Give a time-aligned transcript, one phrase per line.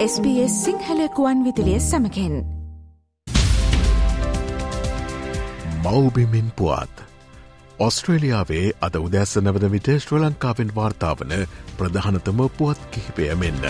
[0.00, 2.34] SBS සිංහලකුවන් විදිලිය සමකෙන්
[5.84, 7.02] මවබිමින් පුවත්
[7.78, 11.34] ඔස්ට්‍රේලියාවේ අද උදැස්ස නවද විට ශ්‍ර ලංකාවෙන් වාර්තාාවන
[11.76, 13.68] ප්‍රධානතම පුවත් කිහිපය මෙන්න.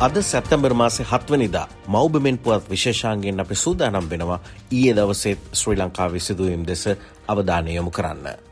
[0.00, 4.40] අද සැප්තැම්බර් මාසේ හත්වනිදා මෞබමෙන් පුවත් විශේෂාන්ගෙන් අපි සූදානම් වෙනවා
[4.70, 6.88] ඊයේ දවසේත් ශ්‍රී ලංකාව සිදුවීම් දෙස
[7.28, 8.51] අවධානයයොමු කරන්න.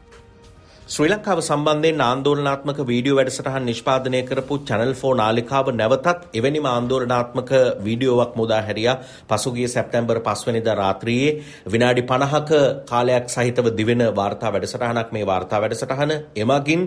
[0.91, 7.52] ශ්‍රී ලංකාව සම්බන්ධයෙන් ආන්දෝලනාත්මක වීඩියෝ වැඩසටහන් නිෂ්පාදනය කරපු චැනල් ෆෝ නාලිකාව නැවතත් එවැනිම ආන්දෝලනාත්මක
[7.84, 8.97] වීඩියෝවක් මුදා හැරියා.
[9.28, 11.28] පසුගිය සැප්තැම්බර් පස්වනිදා රාත්‍රියේ
[11.66, 12.50] විනාඩි 50ක
[12.84, 15.12] කාලයක් සහිතව දිවෙන වාර්තා වැඩසටහනක්.
[15.12, 16.83] මේ වාර්තා වැඩසටහන එමගින්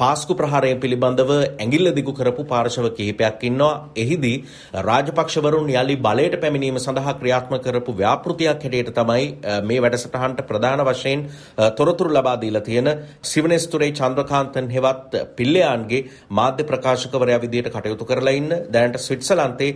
[0.00, 3.70] පාස්කු ප්‍රහාරය පිළිබඳව ඇඟිල්ල දිගු කරපු පාර්ශව කිහිපයක් ඉන්නවා.
[3.96, 4.34] එහිදී
[4.82, 9.30] රාජපක්ෂවරුන් යලි බලයට පැමිණීම සඳහා ක්‍රියාත්මක කරපු ව්‍යාපෘතියක් හැටියට තමයි
[9.64, 11.26] මේ වැඩසටහනට ප්‍රධාන වශයෙන්
[11.76, 12.92] තොරතුරු ලබා දීලා තියෙන
[13.28, 18.50] සිවනස්තුරේ චන්ද්‍රකාන්තන් හෙවත් පිල්ලයාන්ගේ මාධ්‍ය ප්‍රකාශකවරයා විදියට කටයුතු කරලා ඉන්න.
[18.68, 19.70] දැනට ස්විට්සලන්තේ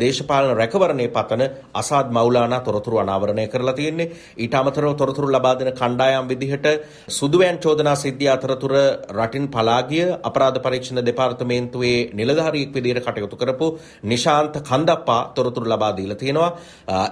[0.00, 1.42] දේශපාලන රැකවරණය පතන
[1.74, 4.10] අසාද් මෞලානා තොරතුරු අනාවරණය කරලා තියෙන්නේ.
[4.36, 6.66] ඊට අමතරව තොරතුරු ලබා දෙන කණ්ඩායම් විදිහට
[7.10, 8.74] සුදුවෑන් චෝදනා සිද්ධිය අතරතුර
[9.10, 13.68] රටින් පලා ගිය අපරාධ පරීක්ෂණ දෙපාර්තමේන්තුවේ නිලධාරියෙක් විදිහට කටයුතු කරපු
[14.04, 16.50] නිශාන්ත කන්දප්පා තොරතුරු ලබා දීලා තියෙනවා.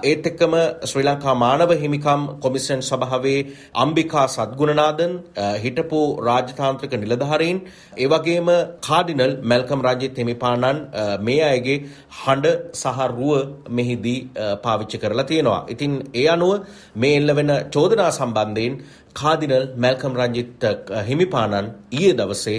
[0.03, 0.53] ඒත් එක්කම
[0.85, 3.39] ශ්‍රී ලංකා මානව හිමිකම් කොමිෂන් සභාවේ
[3.75, 5.13] අම්බිකා සත්ගුණනාදන්
[5.59, 7.57] හිට හිටපු රාජතාන්ත්‍රික නිලධාරීන්
[7.97, 8.49] ඒ වගේම
[8.81, 10.79] කාඩිනල් මැල්කම් රාජිත් හිමිපාණන්
[11.21, 11.77] මේ අයගේ
[12.19, 13.33] හඬ සහ රුව
[13.69, 14.19] මෙහිදී
[14.63, 15.61] පාවිච්චි කරලා තියෙනවා.
[15.69, 16.53] ඉතින් ඒ අනුව
[16.95, 18.73] මේ එල්ල වෙන චෝදනා සම්බන්ධයෙන්
[19.19, 20.67] කාදිනල් මැල්කම් රංජිත්
[21.07, 22.57] හිමිපාණන් ඊයේ දවසේ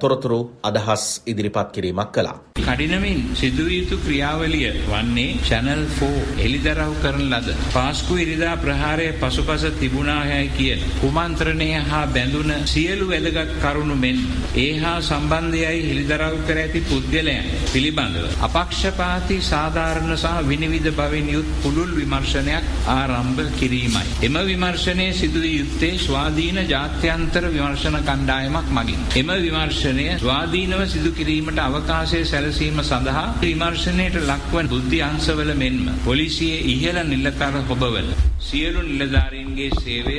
[0.00, 2.38] තොරතුරු අදහස් ඉදිරිපත් කිරීමක් කළා.
[2.58, 10.18] කඩිනමින් සිදුවිය යුතු ක්‍රියාවලිය වන්නේ චැනල් 4 එළිදරව් කරන ලද පාස්කු ඉරිදා ප්‍රහාරය පසුපස තිබුණා
[10.22, 14.18] හැයි කියන කුමන්ත්‍රණය හා බැඳුන සියලු වැදගත් කරුණු මෙන්
[14.56, 21.92] ඒ හා සම්බන්ධයයි හෙළිදරව් කර ඇති පුද්ගලයන් පිළිබඳව අපක්ෂපාතී සාධාරණ සහ විනිවිද බවින් යුත් පුළුල්
[21.92, 24.04] විමර්ශනයක් ආරම්භ කිරීමයි.
[24.22, 29.02] එම විමර්ශනය සිදුවිය යුත්තේ ස්වාධීන ජාත්‍යන්තර විමර්ශන කණ්ඩායමක් මගින්.
[29.16, 37.00] එම විමර්ශනය ස්වාධීනව සිදු කිරීමට අවකාශය සැලසීම සඳහා විමර්ශනයට ලක්වන බුද්ධි අංශවල මෙන්ම පොලිසියේ ඉහළ
[37.04, 38.10] නිලතර හොබවල
[38.40, 40.18] සියලු නිලධාරීන්ගේ සේවය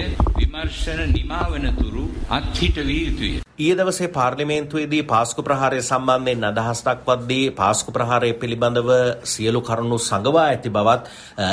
[0.59, 3.30] විමර්ශන නිමාවන තුරු අත්හිට විය යුතුය.
[3.58, 8.90] ඊයේ දවසේ පාර්ලිමේන්තුවේදී පාස්කු ප්‍රහාරය සම්බන්ධයෙන් අදහස් දක්වද්දී පාස්කු ප්‍රහාරය පිළිබඳව
[9.25, 11.03] සියලු කරුණු සංගවා ඇති බවත්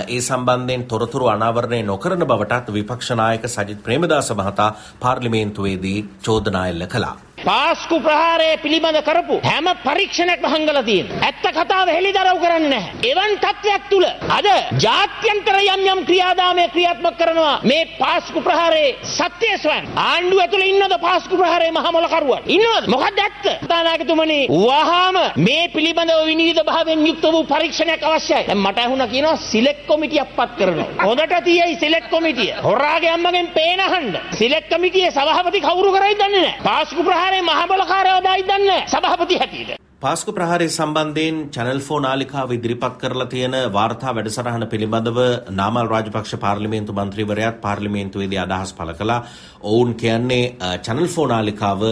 [0.08, 7.16] ඒ සම්බන්ධයෙන් තොරතුරු අනාවරණය නොකරන බවටත් විපක්ෂ නායක සජිත් ප්‍රේමදාස මහතා පාර්ලිමේන්තුවේදී චෝදනා එල්ල කළා.
[7.48, 11.18] පාස්කු ප්‍රහාරය පිළිබඳ කරපු හැම පරීක්ෂණයක්ම හංගලා තියෙනවා.
[11.26, 12.92] ඇත්ත කතාව හෙළිදරව් කරන්නේ නැහැ.
[13.10, 14.06] එවන් තත්වයක් තුල
[14.38, 14.46] අද
[14.84, 19.84] ජාත්‍යන්තර යම් යම් ක්‍රියාදාමයේ ක්‍රියාත්මක කරනවා මේ පාස්කු ප්‍රහාරයේ සත්‍ය ස්වයන්.
[20.06, 22.42] ආණ්ඩුව ඇතුලේ ඉන්නද පාස්කු ප්‍රහාරයේ මහ මොලකරුවන්?
[22.56, 22.90] ඉන්නවද?
[22.94, 23.46] මොකක්ද ඇත්ත?
[23.72, 28.42] තානායකතුමනි වහාම මේ පිළිබඳව විනිවිද භාවයෙන් යුක්ත වූ පරීක්ෂණයක් අවශ්‍යයි.
[28.48, 30.88] දැන් මට අහුණා කියනවා සිලෙක්ට් කොමිටියක් පත් කරනවා.
[31.06, 32.52] හොඳට තියයි සිලෙක්ට් කොමිටිය.
[32.68, 34.12] හොරාගේ අම්මගෙන් පේන අහන්න.
[34.32, 36.62] සිලෙක්ට් කොමිටියේ සභාපති කවුරු කරයිද දන්නේ නැහැ.
[36.68, 39.80] පාස්කු ප්‍රහාරයේ ප්‍රහාරය මහබලකාරයව දායි දන්නේ සභාපති හැටියට.
[40.02, 45.18] පාස්කු ප්‍රහාරය සම්බන්ධයෙන් චැනල් ෆෝ නාලිකාව ඉදිරිපත් කරලා තියෙන වාර්තා වැඩසටහන පිළිබඳව
[45.52, 49.20] නාමල් රාජපක්ෂ පාර්ලිමේන්තු මන්ත්‍රීවරයාත් පාර්ලිමේන්තුවේදී අදහස් පළ කළා.
[49.64, 50.42] ඔවුන් කියන්නේ
[50.80, 51.86] චැනල් ෆෝ නාලිකාව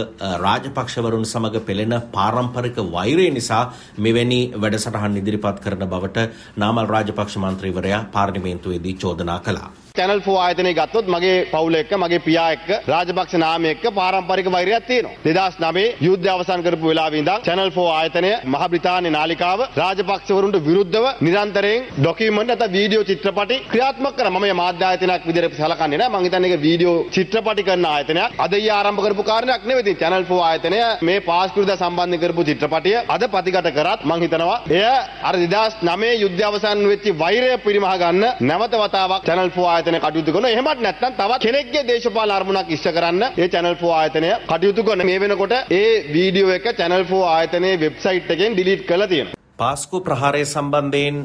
[0.45, 3.63] රාජපක්ෂවරුන් සමග පෙළෙන පාරම්පරික වෛරය නිසා
[3.99, 9.71] මෙවැනි වැඩසටහන් ඉදිරිපත් කරන බවට නාමල් රාජපක්ෂ මන්ත්‍රීවරයා පාර්ලිමේන්තුවේදී චෝදනා කළා.
[9.97, 14.87] චැනල් 4 ආයතනය ගත්තොත් මගේ පවුල එක්ක මගේ පියා එක්ක රාජපක්ෂ නාමය එක්ක පාරම්පරික වෛරයක්
[14.89, 15.15] තියෙනවා.
[15.25, 21.85] 2009 යුද්ධය අවසන් කරපු වෙලාවේ ඉඳන් චැනල් 4 ආයතනය මහ බ්‍රිතාන්‍ය නාලිකාව රාජපක්ෂවරුන්ට විරුද්ධව නිරන්තරයෙන්
[21.99, 26.13] ඩොකියුමන්ට් නැත්නම් වීඩියෝ චිත්‍රපටි ක්‍රියාත්මක කරා මම මේ මාධ්‍ය ආයතනයක් විදිහට සලකන්නේ නැහැ.
[26.13, 28.29] මම හිතන්නේ ඒක වීඩියෝ චිත්‍රපටි කරන ආයතනයක්.
[28.45, 32.97] අද ඊ ආරම්භ කරපු කාරණයක් නෙවෙයි ඉතින් චැනල් 4 ආයතනය මේ පාස්කෘද සම්බන්ධ කරපු චිත්‍රපටිය
[33.15, 34.83] අද ප්‍රතිගත කරත් මම හිතනවා එය
[35.29, 40.31] අර 2009 යුද්ධය අවසන් වෙච්ච වෛරය පිරිමහ ගන්න නැවත වතාවක් චැනල් 4 ආයතනය ආයතනය කටයුතු
[40.31, 40.51] කරනවා.
[40.51, 45.19] එහෙමත් නැත්නම් තවත් කෙනෙක්ගේ දේශපාලන අරමුණක් ඉෂ්ට කරන්න ඒ Channel 4 ආයතනය කටයුතු කරන මේ
[45.19, 49.34] වෙනකොට ඒ වීඩියෝ එක Channel 4 ආයතනයේ වෙබ්සයිට් එකෙන් ඩිලීට් කරලා තියෙනවා.
[49.59, 51.17] පාස්කු ප්‍රහාරය සම්බන්ධයෙන්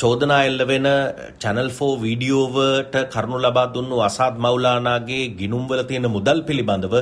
[0.00, 0.86] චෝදනා එල්ල වෙන
[1.42, 6.94] චැනල් ෆෝ වීඩියෝවට කරුණු ලබා දුන්නු අසාත් මෞලානාගේ ගිනුම්වල තියෙන මුදල් පිළිබඳව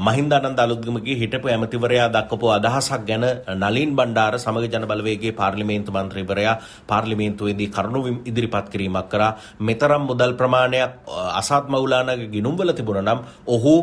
[0.00, 6.54] මහින්දානන්ද අලුත්ගමගේ හිටපු ඇමතිවරයා දක්වපු අදහසක් ගැන නලින් බණ්ඩාර සමග ජන බලවේගයේ පාර්ලිමේන්තු මන්ත්‍රීවරයා
[6.86, 9.32] පාර්ලිමේන්තුවේදී කරුණු ඉදිරිපත් කිරීමක් කරා.
[9.60, 10.94] මෙතරම් මුදල් ප්‍රමාණයක්
[11.34, 13.74] අසාත් මෞලානාගේ ගිනුම්වල තිබුණා නම් ඔහු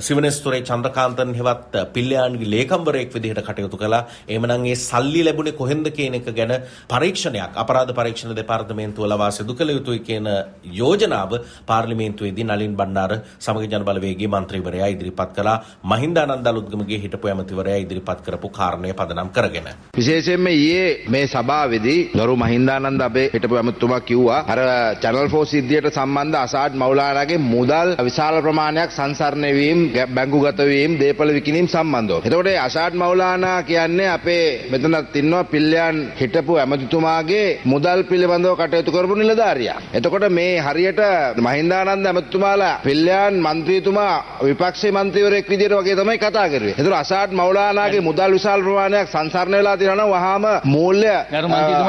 [0.00, 4.04] සිවනස්තුරේ චන්ද්‍රකාන්තන් හෙවත් පිල්ලයාන්ගේ ලේකම්වරයෙක් විදිහට කටයුතු කළා.
[4.28, 6.54] එහෙමනම් ඒ සල්ලි ලැබුණේ කොහෙන්ද කියන එක ගැන
[6.88, 10.28] පරීක්ෂණයක් අපරාධ පරීක්ෂණ දෙපාර්තමේන්තුව ලවා සිදු කළ යුතුයි කියන
[10.72, 11.32] යෝජනාව
[11.66, 18.48] පාර්ලිමේන්තුවේදී නලින් බණ්ඩාර සමග ජන බලවේගයේ මන්ත්‍රීවරයා ඉදිරිපත් කළා මහින්දානන්ද අලුත්ගමගේ හිටපු ඇමතිවරයා ඉදිරිපත් කරපු
[18.50, 19.68] කාරණය පදනම් කරගෙන.
[19.94, 24.60] විශේෂයෙන්ම ඊයේ මේ සභාවේදී ගරු මහින්දානන්ද අබේ හිටපු ඇමතුමා කිව්වා අර
[25.02, 29.80] චැනල් 4 සිද්ධියට සම්බන්ධ අසාඩ් මවුලානාගේ මුදල් විශාල ප්‍රමාණයක් සංසරණය වීම
[30.14, 32.20] බැංකුගත වීම දේපල විකිණීම් සම්බන්ධව.
[32.22, 39.78] එතකොට අසාඩ් මවුලානා කියන්නේ අපේ මෙතනත් ඉන්නවා පිල්ලයන් හිටපු ඇමතිතුමාගේ මුදල් පිළිබඳව කටයුතු කරපු නිලධාරියා.
[39.94, 41.02] එතකොට මේ හරියට
[41.38, 46.74] මහින්දානන්ද ඇමතිතුමාලා පිල්ලයන් මන්ත්‍රීතුමා විපක්ෂයේ මන්ත්‍රීවරයෙක් විදිහට වගේ තමයි කතා කරුවේ.
[46.74, 51.10] එතකොට අසාඩ් මවුලානාගේ මුදල් විශාල ප්‍රමාණයක් සංසරණය වෙලා තියෙනවා වහාම මූල්‍ය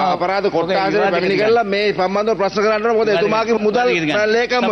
[0.05, 3.87] අපරාධ කොට්ටාසයට පැමිණි කරලා මේ සම්බන්ධව ප්‍රශ්න කරන්න මොකද එතුමාගේ මුදල්
[4.29, 4.69] ලේකම්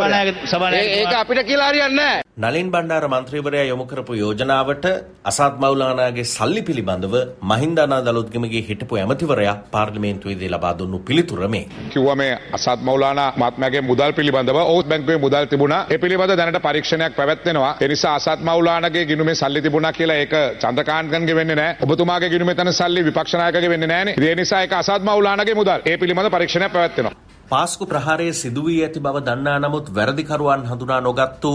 [0.73, 2.21] ඒක අපිට කියලා හරියන්නේ නැහැ.
[2.43, 4.85] නලින් බණ්ඩාර මන්ත්‍රීවරයා යොමු කරපු යෝජනාවට
[5.25, 11.65] අසාත් මෞලානාගේ සල්ලි පිළිබඳව මහින්දානා දලුත්ගමගේ හිටපු ඇමතිවරයා පාර්ලිමේන්තුවේදී ලබා දුන්නු පිළිතුර මේ.
[11.89, 15.81] කිව්වා මේ අසාත් මෞලානා මහත්මයාගේ මුදල් පිළිබඳව ඔහුත් බැංකුවේ මුදල් තිබුණා.
[15.89, 17.73] ඒ පිළිබඳව දැනට පරීක්ෂණයක් පැවැත්වෙනවා.
[17.81, 21.77] ඒ නිසා අසාත් මෞලානාගේ ගිණුමේ සල්ලි තිබුණා කියලා ඒක චන්දකාන්තන්ගේ වෙන්නේ නැහැ.
[21.81, 24.15] ඔබතුමාගේ ගිණුමේ තන සල්ලි විපක්ෂ නායකගේ වෙන්නේ නැහනේ.
[24.21, 25.77] ඒ නිසා ඒක අසාත් මෞලානාගේ මුදල්.
[25.85, 27.19] ඒ පිළිබඳව පරීක්ෂණයක් පැවැත්වෙනවා.
[27.49, 31.51] පාස්කු ප්‍රහාරයේ සිදුවී ඇති බව දන්නා නමුත් වැරදිකරුවන් හඳුනා නොගත්තු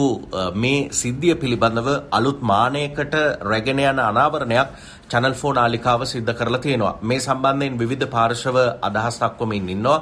[0.54, 4.74] මේ සිද්ධිය පිළිබඳව අලුත් මානයකට රැගෙන යන අනාවරණයක්
[5.10, 6.94] චැනල් ෆෝ නාලිකාව සිද්ධ කරලා තියෙනවා.
[7.02, 9.98] මේ සම්බන්ධයෙන් විවිධ පාර්ශව අදහස් දක්වමින් ඉන්නවා.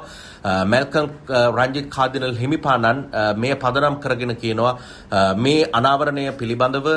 [0.65, 1.07] මැල්කම්
[1.51, 2.99] රංජිත් කාදිනල් හිමිපාණන්
[3.35, 4.73] මේ පදනම් කරගෙන කියනවා
[5.37, 6.87] මේ අනාවරණය පිළිබඳව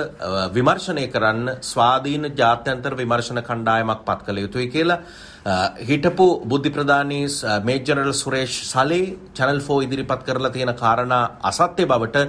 [0.52, 5.00] විමර්ශනය කරන්න ස්වාධීන ජාත්‍යන්තර විමර්ශන කණ්ඩායමක් පත් කළ යුතුයි කියලා
[5.82, 7.24] හිටපු බුද්ධි ප්‍රධානී
[7.62, 12.26] මේ general Suresh Sallay channel four ඉදිරිපත් කරලා තියෙන කාරණා අසත්‍ය බවට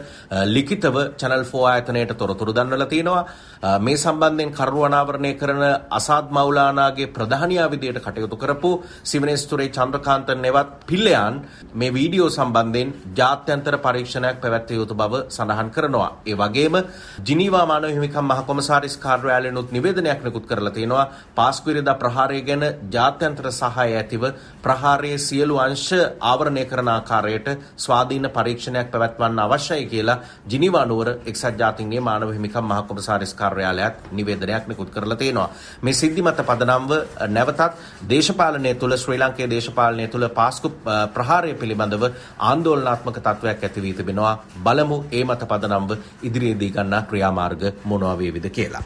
[0.48, 7.70] ලිඛිතව චැනල් ෆෝ ආයතනයට තොරතුරු දන්වලා තියෙනවා මේ සම්බන්ධයෙන් කරුණු අනාවරණය කරන අසාද් මෞලානාගේ ප්‍රධානියා
[7.70, 8.72] විදියට කටයුතු කරපු
[9.04, 11.36] සිවනේස්තුරේ චන්ද්‍රකාන්ත නෙවත් පිල්ලයන්
[11.74, 16.12] මේ වීඩියෝ සම්බන්ධයෙන් ජාත්‍යන්තර පරීක්ෂණයක් පැවැත්විය යුතු බව සඳහන් කරනවා.
[16.26, 16.76] ඒ වගේම
[17.22, 21.10] ජිනීවා මානව හිමිකම් මහ කොමසාරිස් කාර්යාලයෙන්ුත් නිවේදනයක් නිකුත් කරලා තියෙනවා.
[21.36, 24.24] පාස්කු ඉරිදා ප්‍රහාරය ගැන ජාත්‍යන්තර සහාය ඇතිව
[24.62, 25.90] ප්‍රහාරයේ සියලු අංශ
[26.22, 30.20] ආවරණය කරන ආකාරයට ස්වාධීන පරීක්ෂණයක් පැවැත්වන්න අවශ්‍යයි කියලා
[30.50, 35.50] ජිනීවා නුවර එක්සත් ජාතීන්ගේ මානව හිමිකම් මහ කොමසාරිස් කාර්යාලයක් නිවේදනයක් නිකුත් කරලා තියෙනවා.
[35.82, 36.92] මේ සිද්ධි මත පදනම්ව
[37.30, 37.64] නැවතත්
[38.10, 40.72] දේශපාලනය තුළ ශ්‍රී ලංකේ දේශපාලනය තුළ පාස්කු
[41.16, 42.06] ප්‍රහාරය පිළිබඳව
[42.42, 44.36] ආන්දෝලනාත්මක තත්ත්වයක් ඇති වී තිබෙනවා.
[44.64, 45.92] බලමු ඒ මත පදනම්ව
[46.24, 48.84] ඉදිරියේදී ගන්නා ක්‍රියාමාර්ග මොනවා වේවිද කියලා.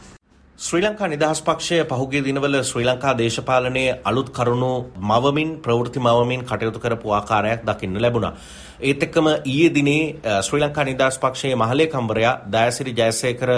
[0.60, 4.70] ශ්‍රී ලංකා නිදහස් පක්ෂය පහුගිය දිනවල ශ්‍රී ලංකා දේශපාලනයේ අලුත් කරුණු
[5.10, 8.34] මවමින් ප්‍රවෘත්ති මවමින් කටයුතු කරපු ආකාරයක් දකින්න ලැබුණා.
[8.84, 13.52] ඒත් එක්කම ඊයේ දිනේ ශ්‍රී ලංකා නිදහස් පක්ෂයේ මහලේකම්වරයා දයාසිරි ජයසේකර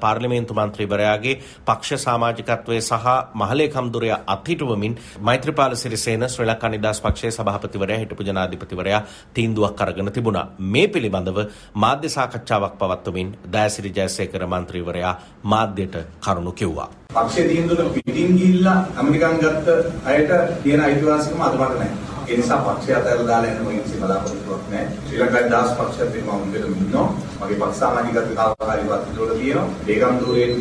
[0.00, 1.34] පාර්ලිමේන්තු මන්ත්‍රීවරයාගේ
[1.66, 9.02] පක්ෂ සමාජිකත්වය සහ මහලේකම්දුරයා අත්හිටුවමින් මෛත්‍රීපාල සිරිසේන ශ්‍රී ලංකා නිදහස් පක්ෂයේ සභාපතිවරයා හිටපු ජනාධිපතිවරයා
[9.34, 10.46] තීන්දුවක් අරගෙන තිබුණා.
[10.68, 11.38] මේ පිළිබඳව
[11.76, 15.14] මාධ්‍ය සාකච්ඡාවක් පවත්වමින් දයාසිරි ජයසේකර මන්ත්‍රීවරයා
[15.44, 16.88] මාධ්‍යට කරුණු කිව්වා.
[17.12, 19.68] පක්ෂයේ තීන්දුව පිටින් ගිහිල්ලා ඇමරිකන් ගත්ත
[20.06, 22.11] අයට තියෙන අයිතිවාසිකම අදමට නැහැ.
[22.22, 24.86] ඒ නිසා පක්ෂය අතහැරලා දාලා යන මගේ කිසි බලාපොරොත්තුවක් නැහැ.
[25.06, 27.08] ශ්‍රී ලංකාවේ දාස් පක්ෂයත් එක්ක මම මෙතන ඉන්නවා.
[27.40, 29.04] මගේ පක්ෂ සමාජිකත්ව කාර්යකාරී වත්
[29.34, 29.66] තියෙනවා.
[29.86, 30.54] ලේකම් ධූරයෙන්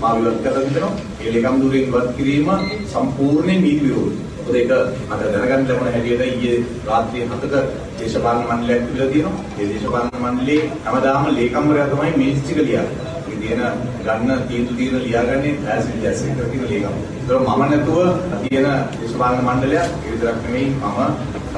[0.00, 0.92] මා විවත් කරලා තිබෙනවා.
[1.22, 2.48] ඒ ලේකම් ධූරයෙන් ඉවත් කිරීම
[2.92, 4.22] සම්පූර්ණයෙන් නීති විරෝධයි.
[4.38, 4.70] මොකද ඒක
[5.10, 7.54] අද දැනගන්න ලැබුණ හැටියට ඊයේ රාත්‍රියේ 7ක
[7.98, 9.44] දේශපාලන මණ්ඩලයක් තිබිලා තියෙනවා.
[9.58, 13.15] ඒ දේශපාලන මණ්ඩලයේ හැමදාම ලේකම්වරයා තමයි මේස් ටික ලියන්නේ.
[13.46, 13.62] තියෙන
[14.04, 16.96] ගන්න තීන්දුව తీරන ලියාගන්නේ ඈසින් ජැසින් කියන ලේකම්.
[17.22, 17.98] ඒක මම නැතුව
[18.42, 18.66] තියෙන
[18.96, 20.98] දේශපාලන මණ්ඩලයක් ඒ විතරක් නෙමෙයි මම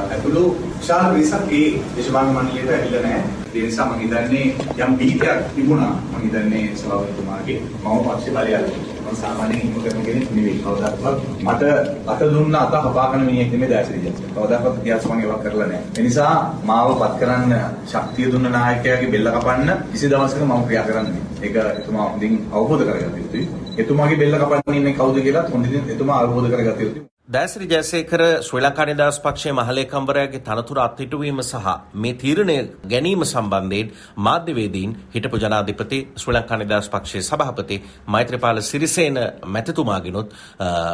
[0.05, 3.23] ඇතුළු විශාල පිරිසක් ඒ දේශපාලන මණ්ඩලයට ඇවිල්ලා නැහැ.
[3.55, 4.47] ඒ නිසා මම හිතන්නේ
[4.79, 5.95] යම් බීජයක් තිබුණා.
[6.11, 8.63] මම හිතන්නේ සභාපතිතුමාගේ මම පක්ෂ බලයල්ලා
[9.03, 10.59] මම සාමාන්‍යයෙන් හිම කරන කෙනෙක් නෙවෙයි.
[10.59, 11.63] කවදාවත් මට
[12.07, 14.29] අත දුන්න අත හපාකන මිනිහෙක් නෙමෙයි දැසිරි ජාතික.
[14.35, 15.85] කවදාවත් ඉතිහාස මම ඒවා කරලා නැහැ.
[15.97, 16.35] ඒ නිසා
[16.65, 17.53] මාව පත් කරන්න
[17.87, 21.28] ශක්තිය දුන්න නායකයාගේ බෙල්ල කපන්න කිසි දවසක මම ක්‍රියා කරන්නේ.
[21.43, 23.45] ඒක එතුමා හොඳින් අවබෝධ කරගත යුතුයි.
[23.79, 27.08] එතුමාගේ බෙල්ල කපන්න ඉන්නේ කවුද කියලා හොඳින් එතුමා අවබෝධ කරගත යුතුයි.
[27.29, 31.67] දෑසිරි ජයසේකර ශ්‍රී ලංකා නිදහස් පක්ෂයේ මහලේකම්වරයාගේ තනතුර අත්හිටුවීම සහ
[31.97, 32.55] මේ තීරණය
[32.93, 33.91] ගැනීම සම්බන්ධයෙන්
[34.29, 39.19] මාධ්‍යවේදීන් හිටපු ජනාධිපති ශ්‍රී ලංකා නිදහස් පක්ෂයේ සභාපති මෛත්‍රීපාල සිරිසේන
[39.49, 40.33] මැතිතුමාගෙනුත්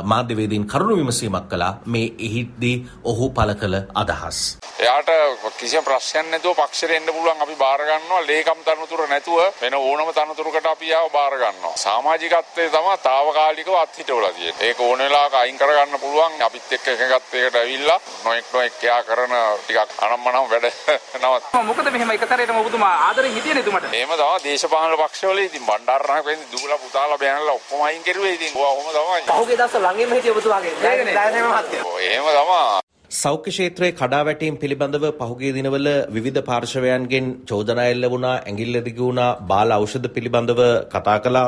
[0.05, 4.41] මාධ්‍යවේදීන් කරුණු විමසීමක් කළා මේ එහිදී ඔහු පළ කළ අදහස්.
[4.81, 5.11] එයාට
[5.57, 10.67] කිසිම ප්‍රශ්නයක් නැතුව පක්ෂයට එන්න පුළුවන් අපි බාර ගන්නවා ලේකම් තනතුර නැතුව වෙන ඕනම තනතුරකට
[10.67, 11.75] අපි ආව බාර ගන්නවා.
[11.79, 14.67] සමාජිකත්වයේ තමයි తాවකාලිකව අත්හිටවලා තියෙන්නේ.
[14.67, 18.83] ඒක ඕන වෙලාවක අයින් කර ගන්න පුළුවන් පුළුවන් අපිත් එක්ක එකගත් එකට ඇවිල්ලා නොයෙක් නොයෙක්
[18.83, 20.69] එයා කරන ටිකක් අනම්මනම් වැඩ
[21.21, 23.90] නවත් මොකද මෙහෙම එක සැරේටම ඔබතුමා ආදරෙන් හිටියේ නේද එතුමට?
[23.90, 28.57] එහෙම තමයි දේශපාලන පක්ෂවල ඉතින් බණ්ඩාරනායක වෙන්නේ දූලා පුතාලා බෑනලා ඔක්කොම අයින් කරුවේ ඉතින්.
[28.57, 29.23] ඔයා ඔහොම තමයි.
[29.28, 31.85] පහුගිය දවස්වල ළඟින්ම හිටිය ඔබතුමාගේ.
[31.85, 32.84] ඔය එහෙම තමයි
[33.14, 39.71] සෞඛ්‍ය ක්ෂේත්‍රයේ කඩාවැටීම් පිළිබඳව පහුගිය දිනවල විවිධ පාර්ශවයන්ගෙන් චෝදනා එල්ල වුණා ඇඟිල්ල දිගු වුණා බාල
[39.71, 40.61] ඖෂධ පිළිබඳව
[40.94, 41.44] කතා කළා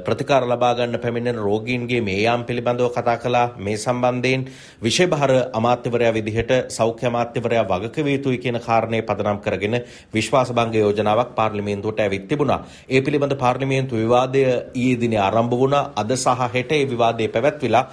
[0.00, 4.46] ප්‍රතිකාර ලබා ගන්න පැමිණෙන රෝගීන්ගේ මේ යාම් පිළිබඳව කතා කළා මේ සම්බන්ධයෙන්
[4.80, 9.76] විෂයභාර අමාත්‍යවරයා විදිහට සෞඛ්‍ය අමාත්‍යවරයා වගකිව යුතුයි කියන කාරණේ පදනම් කරගෙන
[10.10, 12.60] විශ්වාසභංග යෝජනාවක් පාර්ලිමේන්තුවට ඇවිත් තිබුණා.
[12.88, 15.84] ඒ පිළිබඳ පාර්ලිමේන්තු විවාදය ඊයේ දිනේ ආරම්භ වුණා.
[15.94, 17.84] අද සහ හෙට ඒ විවාදය පැවැත්විලා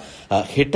[0.56, 0.76] හෙට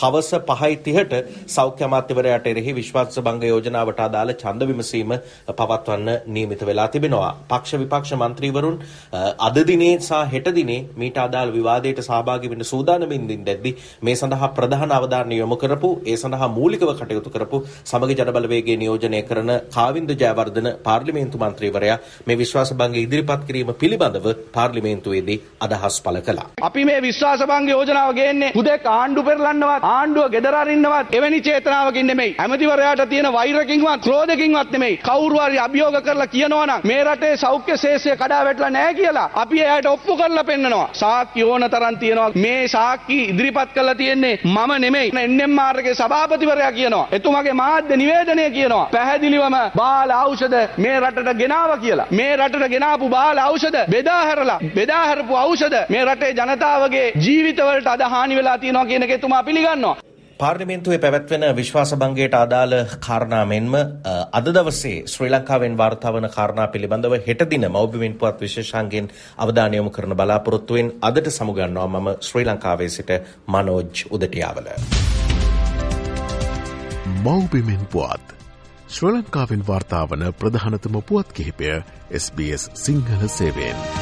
[0.00, 5.12] හවස 5:30ට සෞඛ්‍ය අමාත්‍යවරයාට එරෙහි විශ්වාස භංග යෝජනාවට අදාළ ඡන්ද විමසීම
[5.50, 7.32] පවත්වන්න නියමිත වෙලා තිබෙනවා.
[7.48, 8.76] පක්ෂ විපක්ෂ මන්ත්‍රීවරුන්
[9.40, 14.92] අද දිනේ සහ හෙට දිනේ මීට අදාළ විවාදයට සහභාගී වෙන්න සූදානමින් ඉඳද්දී මේ සඳහා ප්‍රධාන
[14.92, 21.42] අවධානය යොමු කරපු ඒ සඳහා මූලිකව කටයුතු කරපු සමග ජනබලවේගයේ නියෝජනය කරන කාවින්ද ජයවර්ධන පාර්ලිමේන්තු
[21.42, 26.48] මන්ත්‍රීවරයා මේ විශ්වාස භංග ඉදිරිපත් කිරීම පිළිබඳව පාර්ලිමේන්තුවේදී අදහස් පළ කළා.
[26.62, 32.06] අපි මේ විශ්වාස භංග යෝජනාව ගේන්නේ හුදෙක් ආණ්ඩු පෙරලන්නවත් ආණ්ඩුව ගෙදර අරින්නවත් එවැනි එවැනි චේතනාවකින්
[32.06, 32.34] නෙමෙයි.
[32.38, 34.96] ඇමතිවරයාට තියෙන වෛරකින්වත් ක්‍රෝධකින්වත් නෙමෙයි.
[34.98, 39.60] කවුරු හරි අභියෝග කරලා කියනවා නම් මේ රටේ සෞඛ්‍ය ශේෂය කඩා වැටලා නැහැ කියලා අපි
[39.60, 40.88] එයාට ඔප්පු කරලා පෙන්නනවා.
[40.92, 42.30] සාක්ෂි ඕන තරම් තියෙනවා.
[42.34, 45.12] මේ සාක්ෂි ඉදිරිපත් කරලා තියෙන්නේ මම නෙමෙයි.
[45.28, 47.08] NMR එකේ සභාපතිවරයා කියනවා.
[47.12, 48.88] එතුමාගේ මාධ්‍ය නිවේදනය කියනවා.
[48.92, 52.06] පැහැදිලිවම බාල ඖෂධ මේ රටට ගෙනාවා කියලා.
[52.10, 58.08] මේ රටට ගෙනාපු බාල ඖෂධ බෙදා හැරලා බෙදා හැරපු ඖෂධ මේ රටේ ජනතාවගේ ජීවිතවලට අද
[58.10, 60.11] හානි වෙලා තියෙනවා කියන එක එතුමා පිළිගන්නවා.
[60.42, 63.74] පාර්ලිමේන්තුවේ පැවැත්වෙන විශ්වාස භංගයට අදාළ කාරණා මෙන්ම
[64.32, 69.90] අද දවසේ ශ්‍රී ලංකාවෙන් වාර්තා වන කාරණා පිළිබඳව හෙට දින මෞබිමින් පුවත් විශේෂාංගෙන් අවධානය යොමු
[69.90, 73.10] කරන බලාපොරොත්තුවෙන් අදට සමුගන්නවා මම ශ්‍රී ලංකාවේ සිට
[73.48, 74.68] මනෝජ් උදටියාවල.
[77.24, 78.38] මෞබිමින් පුවත්
[78.88, 81.76] ශ්‍ර ලංකාවෙන් වාර්තාාවන ප්‍රධානතම පුවත් කිහිපය
[82.16, 84.01] SBS සිංහල සේවෙන්.